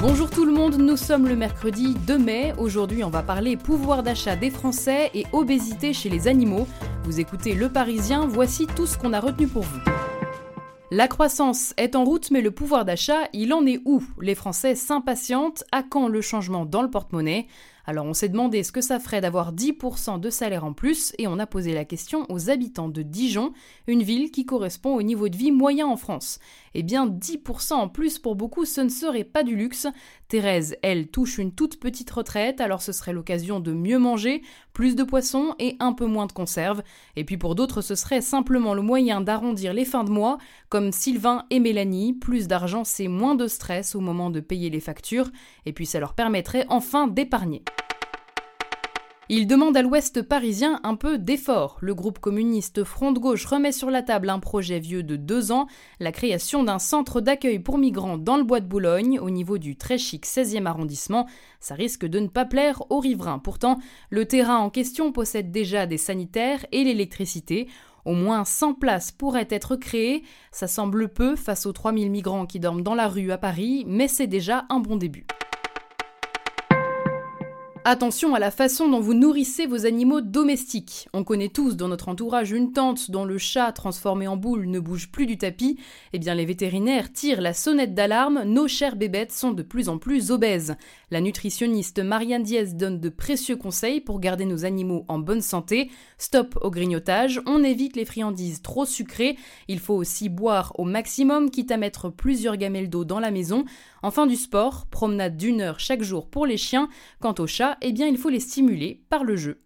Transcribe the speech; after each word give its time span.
Bonjour 0.00 0.30
tout 0.30 0.44
le 0.44 0.52
monde, 0.52 0.76
nous 0.76 0.96
sommes 0.96 1.26
le 1.26 1.34
mercredi 1.34 1.94
2 2.06 2.18
mai. 2.18 2.52
Aujourd'hui, 2.56 3.02
on 3.02 3.10
va 3.10 3.24
parler 3.24 3.56
pouvoir 3.56 4.04
d'achat 4.04 4.36
des 4.36 4.48
Français 4.48 5.10
et 5.12 5.26
obésité 5.32 5.92
chez 5.92 6.08
les 6.08 6.28
animaux. 6.28 6.68
Vous 7.02 7.18
écoutez 7.18 7.54
Le 7.54 7.68
Parisien, 7.68 8.24
voici 8.28 8.68
tout 8.68 8.86
ce 8.86 8.96
qu'on 8.96 9.12
a 9.12 9.18
retenu 9.18 9.48
pour 9.48 9.64
vous. 9.64 9.80
La 10.92 11.08
croissance 11.08 11.74
est 11.78 11.96
en 11.96 12.04
route, 12.04 12.30
mais 12.30 12.42
le 12.42 12.52
pouvoir 12.52 12.84
d'achat, 12.84 13.28
il 13.32 13.52
en 13.52 13.66
est 13.66 13.80
où? 13.84 14.00
Les 14.20 14.36
Français 14.36 14.76
s'impatientent. 14.76 15.64
À 15.72 15.82
quand 15.82 16.06
le 16.06 16.20
changement 16.20 16.64
dans 16.64 16.82
le 16.82 16.90
porte-monnaie? 16.90 17.48
Alors 17.88 18.04
on 18.04 18.12
s'est 18.12 18.28
demandé 18.28 18.62
ce 18.64 18.70
que 18.70 18.82
ça 18.82 19.00
ferait 19.00 19.22
d'avoir 19.22 19.54
10% 19.54 20.20
de 20.20 20.28
salaire 20.28 20.66
en 20.66 20.74
plus 20.74 21.14
et 21.16 21.26
on 21.26 21.38
a 21.38 21.46
posé 21.46 21.72
la 21.72 21.86
question 21.86 22.26
aux 22.28 22.50
habitants 22.50 22.90
de 22.90 23.00
Dijon, 23.00 23.54
une 23.86 24.02
ville 24.02 24.30
qui 24.30 24.44
correspond 24.44 24.94
au 24.94 25.00
niveau 25.00 25.30
de 25.30 25.36
vie 25.38 25.52
moyen 25.52 25.86
en 25.86 25.96
France. 25.96 26.38
Eh 26.74 26.82
bien 26.82 27.06
10% 27.06 27.72
en 27.72 27.88
plus 27.88 28.18
pour 28.18 28.36
beaucoup 28.36 28.66
ce 28.66 28.82
ne 28.82 28.90
serait 28.90 29.24
pas 29.24 29.42
du 29.42 29.56
luxe. 29.56 29.86
Thérèse, 30.28 30.76
elle, 30.82 31.08
touche 31.08 31.38
une 31.38 31.54
toute 31.54 31.80
petite 31.80 32.10
retraite, 32.10 32.60
alors 32.60 32.82
ce 32.82 32.92
serait 32.92 33.14
l'occasion 33.14 33.58
de 33.58 33.72
mieux 33.72 33.98
manger, 33.98 34.42
plus 34.74 34.94
de 34.94 35.02
poissons 35.02 35.54
et 35.58 35.78
un 35.80 35.94
peu 35.94 36.04
moins 36.04 36.26
de 36.26 36.32
conserves. 36.32 36.82
Et 37.16 37.24
puis 37.24 37.38
pour 37.38 37.54
d'autres 37.54 37.80
ce 37.80 37.94
serait 37.94 38.20
simplement 38.20 38.74
le 38.74 38.82
moyen 38.82 39.22
d'arrondir 39.22 39.72
les 39.72 39.86
fins 39.86 40.04
de 40.04 40.10
mois, 40.10 40.36
comme 40.68 40.92
Sylvain 40.92 41.46
et 41.48 41.58
Mélanie, 41.58 42.12
plus 42.12 42.48
d'argent 42.48 42.84
c'est 42.84 43.08
moins 43.08 43.34
de 43.34 43.46
stress 43.46 43.94
au 43.94 44.00
moment 44.00 44.28
de 44.28 44.40
payer 44.40 44.68
les 44.68 44.80
factures, 44.80 45.30
et 45.64 45.72
puis 45.72 45.86
ça 45.86 46.00
leur 46.00 46.12
permettrait 46.12 46.66
enfin 46.68 47.06
d'épargner. 47.06 47.62
Il 49.30 49.46
demande 49.46 49.76
à 49.76 49.82
l'ouest 49.82 50.22
parisien 50.22 50.80
un 50.84 50.96
peu 50.96 51.18
d'effort. 51.18 51.76
Le 51.82 51.94
groupe 51.94 52.18
communiste 52.18 52.82
Front 52.82 53.12
de 53.12 53.18
Gauche 53.18 53.44
remet 53.44 53.72
sur 53.72 53.90
la 53.90 54.02
table 54.02 54.30
un 54.30 54.38
projet 54.38 54.80
vieux 54.80 55.02
de 55.02 55.16
deux 55.16 55.52
ans, 55.52 55.66
la 56.00 56.12
création 56.12 56.64
d'un 56.64 56.78
centre 56.78 57.20
d'accueil 57.20 57.58
pour 57.58 57.76
migrants 57.76 58.16
dans 58.16 58.38
le 58.38 58.42
bois 58.44 58.60
de 58.60 58.66
Boulogne, 58.66 59.20
au 59.20 59.28
niveau 59.28 59.58
du 59.58 59.76
très 59.76 59.98
chic 59.98 60.24
16e 60.24 60.64
arrondissement. 60.64 61.26
Ça 61.60 61.74
risque 61.74 62.06
de 62.06 62.20
ne 62.20 62.28
pas 62.28 62.46
plaire 62.46 62.82
aux 62.88 63.00
riverains. 63.00 63.38
Pourtant, 63.38 63.78
le 64.08 64.24
terrain 64.24 64.56
en 64.56 64.70
question 64.70 65.12
possède 65.12 65.50
déjà 65.50 65.84
des 65.84 65.98
sanitaires 65.98 66.64
et 66.72 66.82
l'électricité. 66.82 67.68
Au 68.06 68.14
moins 68.14 68.46
100 68.46 68.74
places 68.74 69.12
pourraient 69.12 69.48
être 69.50 69.76
créées. 69.76 70.22
Ça 70.52 70.68
semble 70.68 71.12
peu 71.12 71.36
face 71.36 71.66
aux 71.66 71.72
3000 71.72 72.10
migrants 72.10 72.46
qui 72.46 72.60
dorment 72.60 72.82
dans 72.82 72.94
la 72.94 73.08
rue 73.08 73.30
à 73.30 73.36
Paris, 73.36 73.84
mais 73.86 74.08
c'est 74.08 74.26
déjà 74.26 74.64
un 74.70 74.80
bon 74.80 74.96
début. 74.96 75.26
Attention 77.84 78.34
à 78.34 78.38
la 78.38 78.50
façon 78.50 78.88
dont 78.88 79.00
vous 79.00 79.14
nourrissez 79.14 79.66
vos 79.66 79.86
animaux 79.86 80.20
domestiques. 80.20 81.08
On 81.14 81.24
connaît 81.24 81.48
tous 81.48 81.76
dans 81.76 81.88
notre 81.88 82.08
entourage 82.08 82.50
une 82.50 82.72
tante 82.72 83.10
dont 83.10 83.24
le 83.24 83.38
chat 83.38 83.72
transformé 83.72 84.26
en 84.26 84.36
boule 84.36 84.66
ne 84.66 84.80
bouge 84.80 85.10
plus 85.10 85.26
du 85.26 85.38
tapis. 85.38 85.78
Eh 86.12 86.18
bien, 86.18 86.34
les 86.34 86.44
vétérinaires 86.44 87.12
tirent 87.12 87.40
la 87.40 87.54
sonnette 87.54 87.94
d'alarme, 87.94 88.42
nos 88.44 88.68
chères 88.68 88.96
bébêtes 88.96 89.32
sont 89.32 89.52
de 89.52 89.62
plus 89.62 89.88
en 89.88 89.98
plus 89.98 90.30
obèses. 90.30 90.76
La 91.10 91.20
nutritionniste 91.20 92.00
Marianne 92.00 92.42
Diaz 92.42 92.74
donne 92.74 93.00
de 93.00 93.08
précieux 93.08 93.56
conseils 93.56 94.00
pour 94.00 94.20
garder 94.20 94.44
nos 94.44 94.64
animaux 94.64 95.04
en 95.08 95.18
bonne 95.18 95.40
santé. 95.40 95.90
Stop 96.18 96.58
au 96.60 96.70
grignotage, 96.70 97.40
on 97.46 97.62
évite 97.62 97.96
les 97.96 98.04
friandises 98.04 98.60
trop 98.60 98.84
sucrées. 98.84 99.36
Il 99.68 99.78
faut 99.78 99.94
aussi 99.94 100.28
boire 100.28 100.72
au 100.78 100.84
maximum, 100.84 101.50
quitte 101.50 101.70
à 101.70 101.76
mettre 101.76 102.10
plusieurs 102.10 102.56
gamelles 102.56 102.90
d'eau 102.90 103.04
dans 103.04 103.20
la 103.20 103.30
maison. 103.30 103.64
Enfin, 104.02 104.26
du 104.26 104.36
sport, 104.36 104.86
promenade 104.86 105.36
d'une 105.36 105.60
heure 105.60 105.80
chaque 105.80 106.02
jour 106.02 106.28
pour 106.28 106.46
les 106.46 106.56
chiens. 106.56 106.88
Quant 107.20 107.34
aux 107.38 107.46
chats, 107.46 107.67
eh 107.82 107.92
bien, 107.92 108.06
il 108.06 108.18
faut 108.18 108.30
les 108.30 108.40
stimuler 108.40 109.02
par 109.10 109.24
le 109.24 109.36
jeu. 109.36 109.60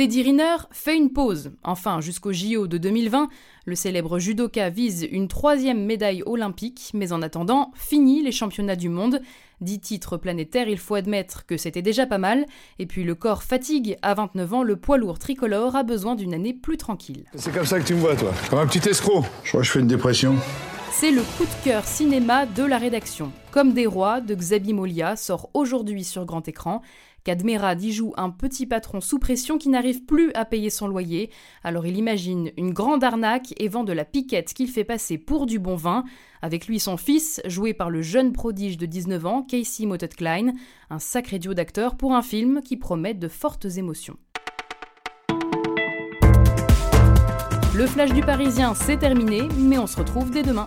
Teddy 0.00 0.22
Riner 0.22 0.56
fait 0.70 0.96
une 0.96 1.12
pause. 1.12 1.50
Enfin, 1.62 2.00
jusqu'au 2.00 2.32
JO 2.32 2.66
de 2.66 2.78
2020, 2.78 3.28
le 3.66 3.74
célèbre 3.74 4.18
judoka 4.18 4.70
vise 4.70 5.06
une 5.10 5.28
troisième 5.28 5.84
médaille 5.84 6.22
olympique, 6.24 6.90
mais 6.94 7.12
en 7.12 7.20
attendant, 7.20 7.70
fini 7.74 8.22
les 8.22 8.32
championnats 8.32 8.76
du 8.76 8.88
monde. 8.88 9.20
Dix 9.60 9.78
titres 9.78 10.16
planétaires, 10.16 10.68
il 10.68 10.78
faut 10.78 10.94
admettre 10.94 11.44
que 11.44 11.58
c'était 11.58 11.82
déjà 11.82 12.06
pas 12.06 12.16
mal. 12.16 12.46
Et 12.78 12.86
puis 12.86 13.04
le 13.04 13.14
corps 13.14 13.42
fatigue. 13.42 13.98
À 14.00 14.14
29 14.14 14.54
ans, 14.54 14.62
le 14.62 14.76
poids 14.76 14.96
lourd 14.96 15.18
tricolore 15.18 15.76
a 15.76 15.82
besoin 15.82 16.14
d'une 16.14 16.32
année 16.32 16.54
plus 16.54 16.78
tranquille. 16.78 17.26
C'est 17.34 17.52
comme 17.52 17.66
ça 17.66 17.78
que 17.78 17.84
tu 17.84 17.94
me 17.94 18.00
vois, 18.00 18.16
toi 18.16 18.32
Comme 18.48 18.60
un 18.60 18.66
petit 18.66 18.88
escroc 18.88 19.24
Je 19.44 19.50
crois 19.50 19.60
que 19.60 19.66
je 19.66 19.72
fais 19.72 19.80
une 19.80 19.86
dépression. 19.86 20.36
C'est 20.92 21.12
le 21.12 21.22
coup 21.22 21.44
de 21.44 21.64
cœur 21.64 21.84
cinéma 21.84 22.46
de 22.46 22.64
la 22.64 22.76
rédaction. 22.76 23.32
Comme 23.52 23.72
des 23.72 23.86
rois 23.86 24.20
de 24.20 24.34
Xabi 24.34 24.74
Molia 24.74 25.16
sort 25.16 25.48
aujourd'hui 25.54 26.04
sur 26.04 26.26
grand 26.26 26.46
écran. 26.46 26.82
Cadmerad 27.24 27.82
y 27.82 27.92
joue 27.92 28.12
un 28.16 28.30
petit 28.30 28.66
patron 28.66 29.00
sous 29.00 29.18
pression 29.18 29.56
qui 29.56 29.68
n'arrive 29.68 30.04
plus 30.04 30.32
à 30.34 30.44
payer 30.44 30.68
son 30.68 30.88
loyer. 30.88 31.30
Alors 31.62 31.86
il 31.86 31.96
imagine 31.96 32.50
une 32.56 32.72
grande 32.72 33.04
arnaque 33.04 33.54
et 33.58 33.68
vend 33.68 33.84
de 33.84 33.92
la 33.92 34.04
piquette 34.04 34.52
qu'il 34.52 34.68
fait 34.68 34.84
passer 34.84 35.16
pour 35.16 35.46
du 35.46 35.58
bon 35.58 35.76
vin. 35.76 36.04
Avec 36.42 36.66
lui 36.66 36.80
son 36.80 36.96
fils, 36.96 37.40
joué 37.46 37.72
par 37.72 37.88
le 37.88 38.02
jeune 38.02 38.32
prodige 38.32 38.76
de 38.76 38.86
19 38.86 39.26
ans, 39.26 39.42
Casey 39.42 39.86
Motet 39.86 40.08
Klein. 40.08 40.52
Un 40.90 40.98
sacré 40.98 41.38
duo 41.38 41.54
d'acteurs 41.54 41.96
pour 41.96 42.14
un 42.14 42.22
film 42.22 42.60
qui 42.62 42.76
promet 42.76 43.14
de 43.14 43.28
fortes 43.28 43.66
émotions. 43.76 44.16
Le 47.74 47.86
flash 47.86 48.12
du 48.12 48.20
Parisien, 48.20 48.74
c'est 48.74 48.98
terminé, 48.98 49.48
mais 49.56 49.78
on 49.78 49.86
se 49.86 49.96
retrouve 49.96 50.30
dès 50.30 50.42
demain. 50.42 50.66